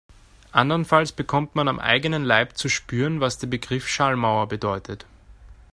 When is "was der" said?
3.21-3.45